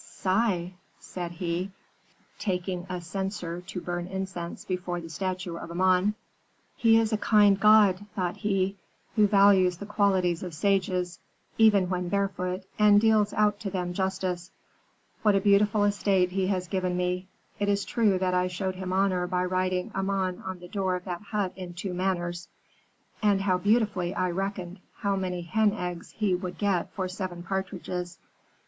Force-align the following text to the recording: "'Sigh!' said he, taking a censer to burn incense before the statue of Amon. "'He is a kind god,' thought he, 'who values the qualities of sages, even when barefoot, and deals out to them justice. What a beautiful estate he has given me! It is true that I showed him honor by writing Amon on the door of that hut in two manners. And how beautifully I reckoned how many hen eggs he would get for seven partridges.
"'Sigh!' 0.03 0.73
said 0.99 1.33
he, 1.33 1.69
taking 2.39 2.87
a 2.89 2.99
censer 2.99 3.61
to 3.61 3.79
burn 3.79 4.07
incense 4.07 4.65
before 4.65 4.99
the 4.99 5.07
statue 5.07 5.57
of 5.57 5.69
Amon. 5.69 6.15
"'He 6.75 6.97
is 6.97 7.13
a 7.13 7.19
kind 7.19 7.59
god,' 7.59 8.07
thought 8.15 8.37
he, 8.37 8.77
'who 9.15 9.27
values 9.27 9.77
the 9.77 9.85
qualities 9.85 10.41
of 10.41 10.55
sages, 10.55 11.19
even 11.59 11.87
when 11.87 12.09
barefoot, 12.09 12.63
and 12.79 12.99
deals 12.99 13.31
out 13.33 13.59
to 13.59 13.69
them 13.69 13.93
justice. 13.93 14.49
What 15.21 15.35
a 15.35 15.39
beautiful 15.39 15.83
estate 15.83 16.31
he 16.31 16.47
has 16.47 16.67
given 16.67 16.97
me! 16.97 17.27
It 17.59 17.69
is 17.69 17.85
true 17.85 18.17
that 18.17 18.33
I 18.33 18.47
showed 18.47 18.73
him 18.73 18.91
honor 18.91 19.27
by 19.27 19.45
writing 19.45 19.91
Amon 19.93 20.41
on 20.43 20.57
the 20.61 20.67
door 20.67 20.95
of 20.95 21.05
that 21.05 21.21
hut 21.21 21.53
in 21.55 21.75
two 21.75 21.93
manners. 21.93 22.47
And 23.21 23.41
how 23.41 23.59
beautifully 23.59 24.15
I 24.15 24.31
reckoned 24.31 24.79
how 24.95 25.15
many 25.15 25.43
hen 25.43 25.73
eggs 25.73 26.09
he 26.09 26.33
would 26.33 26.57
get 26.57 26.91
for 26.93 27.07
seven 27.07 27.43
partridges. 27.43 28.17